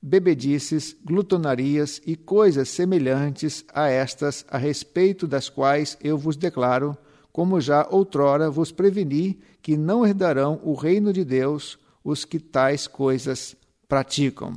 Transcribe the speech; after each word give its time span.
bebedices, 0.00 0.96
glutonarias 1.04 2.00
e 2.06 2.16
coisas 2.16 2.68
semelhantes 2.68 3.64
a 3.72 3.88
estas, 3.88 4.44
a 4.48 4.58
respeito 4.58 5.26
das 5.26 5.48
quais 5.48 5.96
eu 6.02 6.16
vos 6.16 6.36
declaro 6.36 6.96
como 7.32 7.60
já 7.60 7.86
outrora 7.90 8.50
vos 8.50 8.70
preveni 8.70 9.38
que 9.62 9.76
não 9.76 10.06
herdarão 10.06 10.60
o 10.62 10.74
reino 10.74 11.12
de 11.12 11.24
Deus 11.24 11.78
os 12.04 12.24
que 12.24 12.38
tais 12.38 12.86
coisas 12.86 13.56
praticam. 13.88 14.54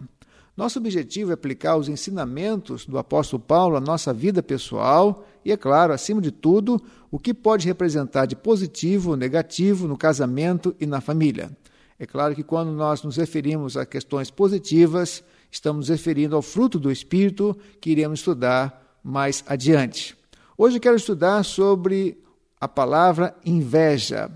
Nosso 0.58 0.80
objetivo 0.80 1.32
é 1.32 1.34
aplicar 1.34 1.76
os 1.76 1.90
ensinamentos 1.90 2.86
do 2.86 2.98
apóstolo 2.98 3.44
Paulo 3.44 3.76
à 3.76 3.82
nossa 3.82 4.14
vida 4.14 4.42
pessoal 4.42 5.26
e, 5.44 5.52
é 5.52 5.58
claro, 5.58 5.94
acima 5.94 6.22
de 6.22 6.32
tudo, 6.32 6.82
o 7.12 7.20
que 7.20 7.34
pode 7.34 7.68
representar 7.68 8.26
de 8.26 8.36
positivo 8.36 9.12
ou 9.12 9.18
negativo 9.18 9.88
no 9.88 9.98
casamento 9.98 10.76
e 10.80 10.86
na 10.86 11.02
família. 11.02 11.52
É 12.00 12.06
claro 12.06 12.34
que 12.34 12.44
quando 12.44 12.72
nós 12.72 13.04
nos 13.04 13.18
referimos 13.18 13.78
a 13.78 13.86
questões 13.86 14.32
positivas, 14.32 15.24
estamos 15.52 15.90
referindo 15.90 16.36
ao 16.36 16.42
fruto 16.42 16.80
do 16.80 16.92
Espírito 16.92 17.56
que 17.80 17.90
iremos 17.90 18.20
estudar 18.20 18.98
mais 19.04 19.44
adiante. 19.48 20.18
Hoje 20.58 20.80
quero 20.80 20.96
estudar 20.96 21.44
sobre 21.44 22.18
a 22.66 22.68
palavra 22.68 23.36
inveja. 23.46 24.28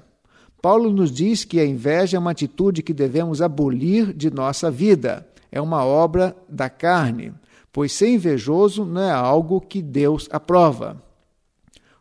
Paulo 0.61 0.91
nos 0.91 1.11
diz 1.11 1.43
que 1.43 1.59
a 1.59 1.65
inveja 1.65 2.15
é 2.15 2.19
uma 2.19 2.29
atitude 2.29 2.83
que 2.83 2.93
devemos 2.93 3.41
abolir 3.41 4.13
de 4.13 4.29
nossa 4.29 4.69
vida. 4.69 5.27
É 5.51 5.59
uma 5.59 5.83
obra 5.83 6.35
da 6.47 6.69
carne, 6.69 7.33
pois 7.73 7.91
ser 7.91 8.09
invejoso 8.09 8.85
não 8.85 9.01
é 9.01 9.11
algo 9.11 9.59
que 9.59 9.81
Deus 9.81 10.29
aprova. 10.31 11.01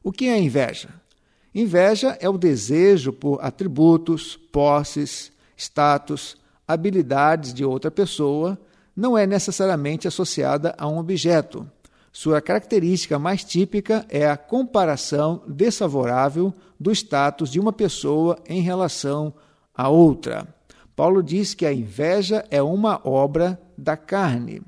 O 0.02 0.12
que 0.12 0.28
é 0.28 0.38
inveja? 0.38 0.90
Inveja 1.54 2.18
é 2.20 2.28
o 2.28 2.36
desejo 2.36 3.10
por 3.10 3.42
atributos, 3.42 4.36
posses, 4.36 5.32
status, 5.56 6.36
habilidades 6.66 7.54
de 7.54 7.64
outra 7.64 7.90
pessoa, 7.90 8.58
não 8.94 9.16
é 9.16 9.26
necessariamente 9.26 10.06
associada 10.06 10.74
a 10.76 10.86
um 10.86 10.98
objeto. 10.98 11.66
Sua 12.20 12.40
característica 12.40 13.16
mais 13.16 13.44
típica 13.44 14.04
é 14.08 14.28
a 14.28 14.36
comparação 14.36 15.40
desfavorável 15.46 16.52
do 16.76 16.90
status 16.90 17.48
de 17.48 17.60
uma 17.60 17.72
pessoa 17.72 18.36
em 18.48 18.60
relação 18.60 19.32
a 19.72 19.88
outra. 19.88 20.52
Paulo 20.96 21.22
diz 21.22 21.54
que 21.54 21.64
a 21.64 21.72
inveja 21.72 22.44
é 22.50 22.60
uma 22.60 23.00
obra 23.04 23.56
da 23.78 23.96
carne. 23.96 24.60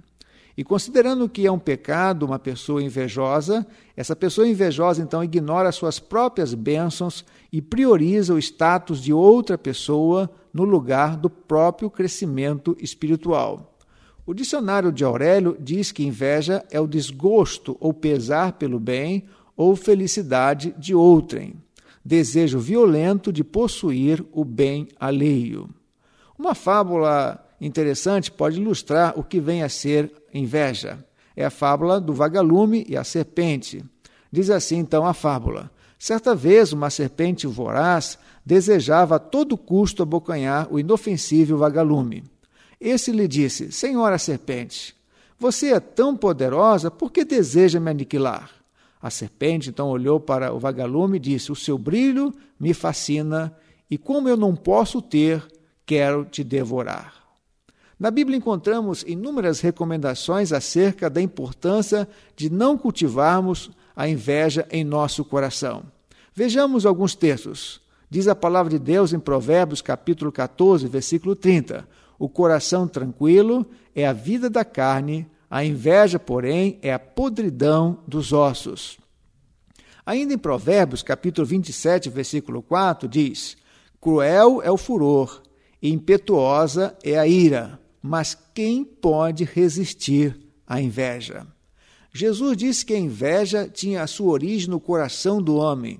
E 0.57 0.63
considerando 0.63 1.29
que 1.29 1.45
é 1.45 1.51
um 1.51 1.59
pecado 1.59 2.23
uma 2.23 2.39
pessoa 2.39 2.85
invejosa, 2.85 3.67
essa 3.97 4.15
pessoa 4.15 4.47
invejosa 4.47 5.03
então 5.03 5.25
ignora 5.25 5.73
suas 5.73 5.99
próprias 5.99 6.55
bênçãos 6.55 7.25
e 7.53 7.61
prioriza 7.61 8.33
o 8.33 8.39
status 8.39 9.03
de 9.03 9.13
outra 9.13 9.59
pessoa 9.59 10.31
no 10.55 10.63
lugar 10.63 11.17
do 11.17 11.29
próprio 11.29 11.91
crescimento 11.91 12.77
espiritual. 12.81 13.71
O 14.31 14.33
dicionário 14.33 14.93
de 14.93 15.03
Aurélio 15.03 15.57
diz 15.59 15.91
que 15.91 16.05
inveja 16.05 16.65
é 16.71 16.81
o 16.81 16.87
desgosto 16.87 17.77
ou 17.81 17.93
pesar 17.93 18.53
pelo 18.53 18.79
bem 18.79 19.25
ou 19.57 19.75
felicidade 19.75 20.73
de 20.79 20.95
outrem, 20.95 21.55
desejo 22.05 22.61
violento 22.61 23.33
de 23.33 23.43
possuir 23.43 24.25
o 24.31 24.45
bem 24.45 24.87
alheio. 25.01 25.69
Uma 26.39 26.55
fábula 26.55 27.45
interessante 27.61 28.31
pode 28.31 28.61
ilustrar 28.61 29.19
o 29.19 29.25
que 29.25 29.41
vem 29.41 29.65
a 29.65 29.69
ser 29.69 30.13
inveja. 30.33 31.05
É 31.35 31.45
a 31.45 31.51
fábula 31.51 32.01
do 32.01 32.15
vagalume 32.15 32.87
e 32.89 32.97
a 32.97 33.03
serpente. 33.03 33.85
Diz 34.31 34.49
assim 34.49 34.77
então 34.77 35.05
a 35.05 35.13
fábula: 35.13 35.73
Certa 35.99 36.37
vez 36.37 36.73
uma 36.73 36.89
serpente 36.89 37.49
voraz 37.49 38.17
desejava 38.47 39.17
a 39.17 39.19
todo 39.19 39.59
custo 39.59 40.05
abocanhar 40.05 40.73
o 40.73 40.79
inofensível 40.79 41.59
vagalume. 41.59 42.23
Esse 42.81 43.13
lhe 43.13 43.29
disse: 43.29 43.71
Senhora 43.71 44.19
serpente, 44.19 44.95
você 45.39 45.73
é 45.73 45.81
tão 45.81 46.17
poderosa, 46.17 46.91
por 46.91 47.13
que 47.13 47.25
deseja 47.25 47.79
me 47.79 47.91
aniquilar? 47.91 48.51
A 49.03 49.11
serpente 49.11 49.71
então 49.71 49.89
olhou 49.89 50.21
para 50.21 50.53
o 50.53 50.59
vagalume 50.59 51.17
e 51.17 51.21
disse: 51.21 51.53
O 51.53 51.57
seu 51.57 51.77
brilho 51.77 52.33
me 52.59 52.73
fascina, 52.73 53.55
e 53.91 53.99
como 53.99 54.29
eu 54.29 54.37
não 54.37 54.55
posso 54.55 55.03
ter, 55.03 55.47
quero 55.85 56.25
te 56.25 56.45
devorar. 56.45 57.21
Na 57.99 58.11
Bíblia 58.11 58.39
encontramos 58.39 59.03
inúmeras 59.07 59.61
recomendações 59.61 60.53
acerca 60.53 61.11
da 61.11 61.21
importância 61.21 62.09
de 62.35 62.49
não 62.49 62.79
cultivarmos 62.79 63.71
a 63.95 64.09
inveja 64.09 64.67
em 64.71 64.83
nosso 64.85 65.23
coração. 65.23 65.83
Vejamos 66.35 66.87
alguns 66.87 67.15
textos. 67.15 67.81
Diz 68.09 68.27
a 68.27 68.35
palavra 68.35 68.71
de 68.71 68.79
Deus 68.79 69.13
em 69.13 69.21
Provérbios, 69.21 69.83
capítulo 69.83 70.33
14, 70.33 70.87
versículo 70.89 71.37
30: 71.37 71.87
o 72.21 72.29
coração 72.29 72.87
tranquilo 72.87 73.65
é 73.95 74.07
a 74.07 74.13
vida 74.13 74.51
da 74.51 74.63
carne, 74.63 75.27
a 75.51 75.65
inveja, 75.65 76.19
porém, 76.19 76.79
é 76.83 76.93
a 76.93 76.99
podridão 76.99 78.01
dos 78.07 78.31
ossos. 78.31 78.99
Ainda 80.05 80.35
em 80.35 80.39
Provérbios, 80.39 81.03
capítulo 81.03 81.47
27, 81.47 82.11
versículo 82.11 82.61
4, 82.61 83.09
diz: 83.09 83.57
Cruel 83.99 84.61
é 84.63 84.71
o 84.71 84.77
furor, 84.77 85.41
e 85.81 85.91
impetuosa 85.91 86.95
é 87.03 87.19
a 87.19 87.27
ira, 87.27 87.81
mas 88.03 88.37
quem 88.55 88.85
pode 88.85 89.45
resistir 89.45 90.39
a 90.67 90.79
inveja. 90.79 91.47
Jesus 92.13 92.55
disse 92.55 92.85
que 92.85 92.93
a 92.93 92.99
inveja 92.99 93.67
tinha 93.67 94.03
a 94.03 94.07
sua 94.07 94.33
origem 94.33 94.69
no 94.69 94.79
coração 94.79 95.41
do 95.43 95.57
homem. 95.57 95.99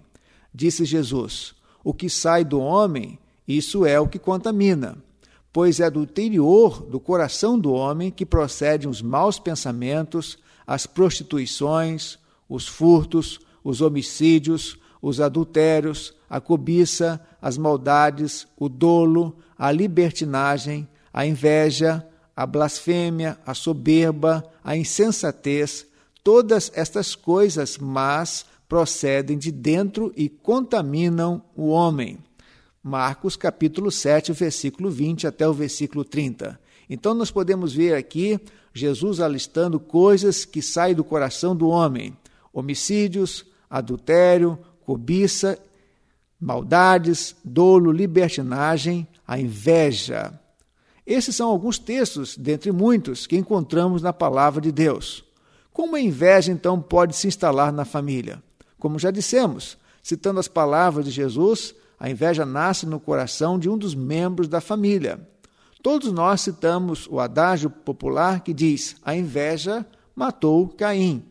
Disse 0.55 0.85
Jesus: 0.85 1.55
O 1.83 1.95
que 1.95 2.11
sai 2.11 2.45
do 2.45 2.61
homem, 2.61 3.19
isso 3.49 3.87
é 3.87 3.99
o 3.99 4.07
que 4.07 4.19
contamina, 4.19 5.03
pois 5.53 5.81
é 5.81 5.91
do 5.91 6.03
interior 6.03 6.83
do 6.83 7.01
coração 7.01 7.59
do 7.59 7.73
homem 7.73 8.11
que 8.11 8.25
procedem 8.25 8.89
os 8.89 9.03
maus 9.03 9.39
pensamentos, 9.39 10.39
as 10.67 10.87
prostituições, 10.87 12.19
os 12.49 12.67
furtos, 12.67 13.41
os 13.63 13.81
homicídios, 13.81 14.79
os 15.03 15.21
adultérios, 15.21 16.15
a 16.29 16.41
cobiça, 16.41 17.21
as 17.41 17.59
maldades, 17.59 18.47
o 18.57 18.69
dolo, 18.69 19.37
a 19.59 19.73
libertinagem, 19.73 20.89
a 21.13 21.27
inveja, 21.27 22.07
a 22.37 22.47
blasfêmia, 22.47 23.39
a 23.45 23.55
soberba, 23.55 24.45
a 24.63 24.77
insensatez, 24.77 25.87
todas 26.23 26.71
estas 26.75 27.15
coisas 27.15 27.77
mas 27.77 28.47
procedem 28.69 29.37
de 29.37 29.51
dentro 29.51 30.13
e 30.17 30.29
contaminam 30.29 31.43
o 31.57 31.69
homem. 31.69 32.19
Marcos 32.83 33.37
capítulo 33.37 33.91
7, 33.91 34.33
versículo 34.33 34.91
20 34.91 35.27
até 35.27 35.47
o 35.47 35.53
versículo 35.53 36.03
30. 36.03 36.59
Então 36.89 37.13
nós 37.13 37.31
podemos 37.31 37.75
ver 37.75 37.95
aqui 37.95 38.41
Jesus 38.73 39.21
alistando 39.21 39.79
coisas 39.79 40.47
que 40.47 40.63
saem 40.63 40.95
do 40.95 41.05
coração 41.05 41.55
do 41.55 41.69
homem: 41.69 42.17
homicídios, 42.53 43.45
adultério, 43.69 44.59
cobiça, 44.85 45.59
maldades, 46.41 47.37
dolo, 47.45 47.93
libertinagem, 47.93 49.07
a 49.27 49.39
inveja. 49.39 50.33
Esses 51.07 51.37
são 51.37 51.51
alguns 51.51 51.79
textos, 51.79 52.37
dentre 52.37 52.73
muitos, 52.73 53.27
que 53.27 53.37
encontramos 53.37 54.01
na 54.01 54.13
palavra 54.13 54.61
de 54.61 54.73
Deus. 54.73 55.25
Como 55.73 55.97
a 55.97 56.01
inveja, 56.01 56.51
então, 56.51 56.81
pode 56.81 57.15
se 57.17 57.27
instalar 57.27 57.73
na 57.73 57.85
família? 57.85 58.43
Como 58.79 58.99
já 58.99 59.11
dissemos, 59.11 59.77
citando 60.03 60.41
as 60.41 60.49
palavras 60.49 61.05
de 61.05 61.11
Jesus, 61.11 61.75
a 62.01 62.09
inveja 62.09 62.47
nasce 62.47 62.87
no 62.87 62.99
coração 62.99 63.59
de 63.59 63.69
um 63.69 63.77
dos 63.77 63.95
membros 63.95 64.49
da 64.49 64.59
família. 64.59 65.21
Todos 65.83 66.11
nós 66.11 66.41
citamos 66.41 67.07
o 67.11 67.21
adágio 67.21 67.69
popular 67.69 68.41
que 68.41 68.55
diz: 68.55 68.97
a 69.05 69.15
inveja 69.15 69.85
matou 70.17 70.67
Caim. 70.69 71.23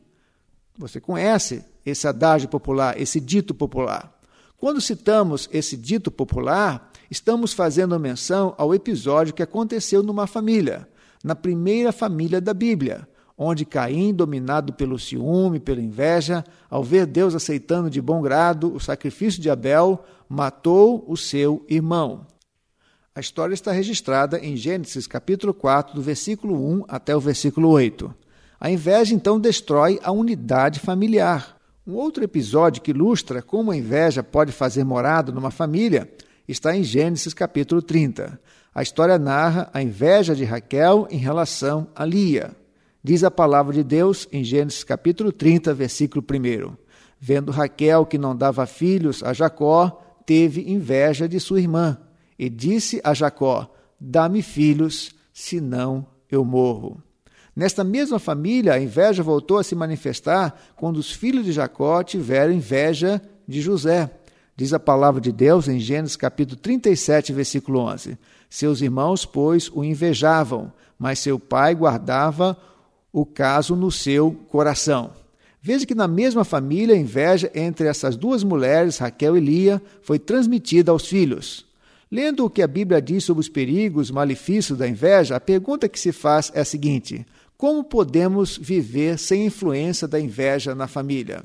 Você 0.78 1.02
conhece 1.02 1.66
esse 1.84 2.08
adágio 2.08 2.48
popular, 2.48 3.02
esse 3.02 3.20
dito 3.20 3.52
popular. 3.56 4.16
Quando 4.58 4.80
citamos 4.80 5.50
esse 5.52 5.76
dito 5.76 6.12
popular, 6.12 6.92
estamos 7.10 7.52
fazendo 7.52 8.00
menção 8.00 8.54
ao 8.56 8.74
episódio 8.76 9.34
que 9.34 9.42
aconteceu 9.42 10.04
numa 10.04 10.28
família, 10.28 10.88
na 11.24 11.36
primeira 11.36 11.92
família 11.92 12.40
da 12.40 12.54
Bíblia, 12.54 13.09
onde 13.42 13.64
Caim, 13.64 14.14
dominado 14.14 14.74
pelo 14.74 15.00
ciúme, 15.00 15.62
pela 15.62 15.80
inveja, 15.80 16.44
ao 16.70 16.84
ver 16.84 17.06
Deus 17.06 17.34
aceitando 17.34 17.90
de 17.90 18.02
bom 18.02 18.22
grado 18.22 18.76
o 18.76 18.82
sacrifício 18.82 19.42
de 19.42 19.50
Abel, 19.50 20.04
matou 20.28 21.06
o 21.08 21.16
seu 21.16 21.66
irmão. 21.70 22.28
A 23.16 23.22
história 23.22 23.54
está 23.54 23.72
registrada 23.72 24.38
em 24.40 24.58
Gênesis 24.58 25.08
capítulo 25.08 25.54
4, 25.54 25.96
do 25.96 26.02
versículo 26.02 26.54
1 26.54 26.84
até 26.90 27.16
o 27.16 27.20
versículo 27.22 27.70
8. 27.70 28.14
A 28.60 28.70
inveja 28.70 29.16
então 29.16 29.40
destrói 29.40 30.02
a 30.04 30.12
unidade 30.12 30.82
familiar. 30.82 31.56
Um 31.88 31.94
outro 31.94 32.22
episódio 32.22 32.82
que 32.82 32.92
ilustra 32.92 33.42
como 33.42 33.72
a 33.72 33.78
inveja 33.78 34.22
pode 34.22 34.52
fazer 34.52 34.84
morada 34.84 35.32
numa 35.32 35.50
família 35.50 36.12
está 36.46 36.76
em 36.76 36.84
Gênesis 36.84 37.34
capítulo 37.34 37.82
30. 37.82 38.38
A 38.76 38.82
história 38.82 39.18
narra 39.18 39.70
a 39.74 39.82
inveja 39.82 40.36
de 40.36 40.44
Raquel 40.44 41.08
em 41.10 41.18
relação 41.18 41.88
a 41.96 42.04
Lia. 42.04 42.59
Diz 43.02 43.24
a 43.24 43.32
palavra 43.32 43.74
de 43.74 43.82
Deus 43.82 44.28
em 44.30 44.44
Gênesis 44.44 44.84
capítulo 44.84 45.32
30, 45.32 45.74
versículo 45.74 46.22
1. 46.22 46.76
Vendo 47.18 47.50
Raquel 47.50 48.06
que 48.06 48.18
não 48.18 48.36
dava 48.36 48.66
filhos 48.66 49.24
a 49.24 49.32
Jacó, 49.32 50.04
teve 50.26 50.70
inveja 50.70 51.28
de 51.28 51.40
sua 51.40 51.62
irmã 51.62 51.98
e 52.38 52.50
disse 52.50 53.00
a 53.02 53.14
Jacó: 53.14 53.74
Dá-me 53.98 54.42
filhos, 54.42 55.12
senão 55.32 56.06
eu 56.30 56.44
morro. 56.44 57.02
Nesta 57.56 57.86
mesma 57.86 58.20
família, 58.20 58.74
a 58.74 58.80
inveja 58.80 59.24
voltou 59.24 59.58
a 59.58 59.64
se 59.64 59.76
manifestar 59.76 60.60
quando 60.76 60.98
os 60.98 61.12
filhos 61.12 61.46
de 61.46 61.54
Jacó 61.54 62.04
tiveram 62.04 62.52
inveja 62.52 63.22
de 63.48 63.62
José. 63.62 64.12
Diz 64.58 64.74
a 64.74 64.80
palavra 64.80 65.22
de 65.22 65.32
Deus 65.32 65.70
em 65.70 65.80
Gênesis 65.80 66.18
capítulo 66.18 66.60
37, 66.60 67.32
versículo 67.32 67.80
11. 67.80 68.18
Seus 68.50 68.82
irmãos, 68.82 69.26
pois, 69.26 69.70
o 69.74 69.86
invejavam, 69.86 70.74
mas 70.98 71.20
seu 71.20 71.40
pai 71.40 71.74
guardava 71.74 72.58
o 73.12 73.26
caso 73.26 73.76
no 73.76 73.92
seu 73.92 74.32
coração. 74.50 75.12
Veja 75.62 75.86
que 75.86 75.96
na 75.96 76.08
mesma 76.08 76.46
família, 76.46 76.96
a 76.96 77.00
inveja 77.00 77.52
entre 77.54 77.88
essas 77.88 78.16
duas 78.16 78.44
mulheres, 78.44 78.98
Raquel 78.98 79.38
e 79.38 79.40
Lia, 79.40 79.82
foi 80.02 80.18
transmitida 80.18 80.92
aos 80.92 81.06
filhos. 81.06 81.66
Lendo 82.12 82.46
o 82.46 82.50
que 82.50 82.62
a 82.62 82.68
Bíblia 82.68 83.02
diz 83.02 83.24
sobre 83.24 83.42
os 83.42 83.50
perigos, 83.50 84.10
malefícios 84.10 84.78
da 84.78 84.88
inveja, 84.88 85.36
a 85.36 85.40
pergunta 85.40 85.90
que 85.90 86.00
se 86.00 86.12
faz 86.12 86.52
é 86.56 86.62
a 86.62 86.66
seguinte: 86.66 87.26
como 87.58 87.84
podemos 87.84 88.58
viver 88.58 89.20
sem 89.20 89.46
influência 89.46 90.08
da 90.08 90.20
inveja 90.20 90.74
na 90.74 90.88
família? 90.88 91.44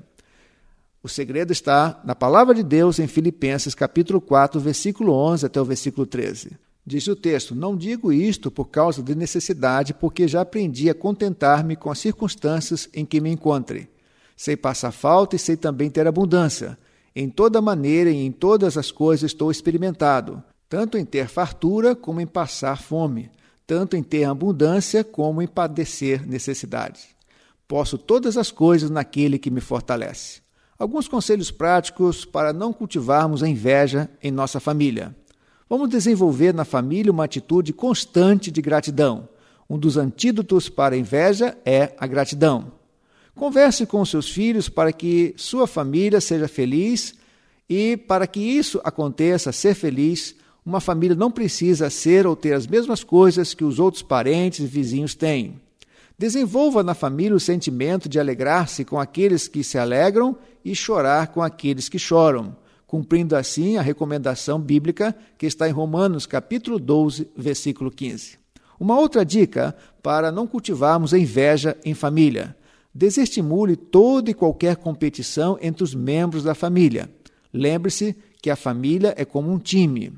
O 1.03 1.09
segredo 1.09 1.53
está 1.53 2.01
na 2.03 2.15
palavra 2.15 2.55
de 2.55 2.63
Deus 2.63 2.99
em 2.99 3.07
Filipenses 3.07 3.75
capítulo 3.75 4.23
4, 4.23 4.59
versículo 4.59 5.13
11 5.13 5.45
até 5.45 5.61
o 5.61 5.65
versículo 5.65 6.07
13. 6.07 6.53
Diz 6.87 7.07
o 7.07 7.17
texto: 7.17 7.55
Não 7.55 7.77
digo 7.77 8.13
isto 8.13 8.51
por 8.51 8.67
causa 8.67 9.03
de 9.03 9.15
necessidade, 9.15 9.95
porque 9.95 10.29
já 10.29 10.43
aprendi 10.43 10.91
a 10.91 10.95
contentar-me 10.95 11.77
com 11.77 11.91
as 11.91 11.99
circunstâncias 11.99 12.89
em 12.93 13.07
que 13.07 13.21
me 13.21 13.31
encontre. 13.31 13.89
Sei 14.37 14.57
passar 14.57 14.93
falta 14.93 15.37
e 15.37 15.39
sei 15.39 15.57
também 15.57 15.89
ter 15.89 16.07
abundância. 16.07 16.77
Em 17.17 17.31
toda 17.31 17.63
maneira 17.63 18.11
e 18.11 18.27
em 18.27 18.33
todas 18.33 18.77
as 18.77 18.91
coisas 18.91 19.31
estou 19.31 19.51
experimentado, 19.51 20.43
tanto 20.69 20.99
em 20.99 21.05
ter 21.05 21.29
fartura 21.29 21.95
como 21.95 22.21
em 22.21 22.27
passar 22.27 22.83
fome, 22.83 23.31
tanto 23.67 23.97
em 23.97 24.03
ter 24.03 24.25
abundância 24.25 25.05
como 25.05 25.41
em 25.41 25.47
padecer 25.47 26.27
necessidade. 26.27 27.15
Posso 27.67 27.97
todas 27.97 28.37
as 28.37 28.51
coisas 28.51 28.91
naquele 28.91 29.39
que 29.39 29.51
me 29.51 29.61
fortalece. 29.61 30.43
Alguns 30.77 31.07
conselhos 31.07 31.51
práticos 31.51 32.25
para 32.25 32.53
não 32.53 32.73
cultivarmos 32.73 33.43
a 33.43 33.49
inveja 33.49 34.11
em 34.21 34.31
nossa 34.31 34.59
família. 34.59 35.15
Vamos 35.69 35.89
desenvolver 35.89 36.53
na 36.53 36.65
família 36.65 37.11
uma 37.11 37.25
atitude 37.25 37.73
constante 37.73 38.51
de 38.51 38.61
gratidão. 38.61 39.27
Um 39.69 39.79
dos 39.79 39.97
antídotos 39.97 40.69
para 40.69 40.95
a 40.95 40.99
inveja 40.99 41.57
é 41.65 41.95
a 41.99 42.07
gratidão. 42.07 42.73
Converse 43.35 43.87
com 43.87 44.05
seus 44.05 44.29
filhos 44.29 44.69
para 44.69 44.93
que 44.93 45.35
sua 45.39 45.67
família 45.67 46.21
seja 46.21 46.47
feliz 46.47 47.15
e 47.69 47.97
para 47.97 48.27
que 48.27 48.41
isso 48.41 48.79
aconteça, 48.85 49.53
ser 49.53 49.75
feliz, 49.75 50.37
uma 50.67 50.81
família 50.81 51.17
não 51.17 51.31
precisa 51.31 51.89
ser 51.89 52.27
ou 52.27 52.37
ter 52.37 52.53
as 52.53 52.67
mesmas 52.67 53.03
coisas 53.03 53.55
que 53.55 53.65
os 53.65 53.79
outros 53.79 54.03
parentes 54.03 54.61
e 54.61 54.67
vizinhos 54.67 55.15
têm. 55.15 55.59
Desenvolva 56.19 56.83
na 56.83 56.95
família 56.95 57.35
o 57.35 57.41
sentimento 57.41 58.07
de 58.07 58.21
alegrar-se 58.21 58.85
com 58.85 59.01
aqueles 59.01 59.49
que 59.49 59.65
se 59.65 59.79
alegram 59.79 60.37
e 60.63 60.75
chorar 60.75 61.29
com 61.29 61.43
aqueles 61.43 61.89
que 61.89 61.99
choram 61.99 62.55
cumprindo 62.95 63.35
assim 63.35 63.77
a 63.77 63.83
recomendação 63.83 64.61
bíblica 64.61 65.17
que 65.37 65.47
está 65.47 65.69
em 65.69 65.73
Romanos 65.73 66.27
capítulo 66.27 66.79
12, 66.79 67.29
versículo 67.37 67.91
15. 67.91 68.39
Uma 68.79 68.97
outra 68.97 69.25
dica 69.25 69.75
para 70.01 70.31
não 70.31 70.47
cultivarmos 70.47 71.13
a 71.13 71.19
inveja 71.19 71.77
em 71.85 71.93
família: 71.93 72.57
desestimule 72.95 73.75
toda 73.75 74.31
e 74.31 74.35
qualquer 74.35 74.77
competição 74.77 75.59
entre 75.61 75.83
os 75.83 75.93
membros 75.93 76.45
da 76.45 76.55
família. 76.55 77.11
Lembre-se 77.53 78.15
que 78.41 78.49
a 78.49 78.55
família 78.55 79.13
é 79.17 79.25
como 79.25 79.51
um 79.51 79.59
time. 79.59 80.13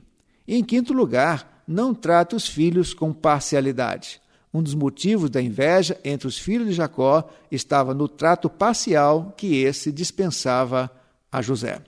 E, 0.46 0.54
em 0.54 0.62
quinto 0.62 0.92
lugar, 0.92 1.62
não 1.66 1.94
trate 1.94 2.36
os 2.36 2.46
filhos 2.46 2.92
com 2.92 3.10
parcialidade. 3.10 4.20
Um 4.52 4.62
dos 4.62 4.74
motivos 4.74 5.30
da 5.30 5.40
inveja 5.40 5.98
entre 6.04 6.28
os 6.28 6.36
filhos 6.36 6.68
de 6.68 6.74
Jacó 6.74 7.26
estava 7.50 7.94
no 7.94 8.06
trato 8.06 8.50
parcial 8.50 9.32
que 9.34 9.62
esse 9.62 9.90
dispensava 9.90 10.90
a 11.32 11.40
José. 11.40 11.80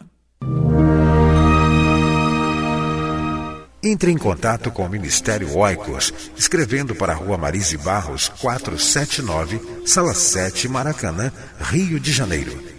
Entre 3.83 4.11
em 4.11 4.17
contato 4.17 4.71
com 4.71 4.85
o 4.85 4.89
Ministério 4.89 5.55
Oicos, 5.57 6.13
escrevendo 6.37 6.95
para 6.95 7.13
a 7.13 7.17
Rua 7.17 7.37
Marise 7.37 7.77
Barros, 7.77 8.29
479, 8.41 9.61
Sala 9.87 10.15
7, 10.15 10.69
Maracanã, 10.69 11.31
Rio 11.61 12.01
de 12.01 12.13
Janeiro. 12.13 12.76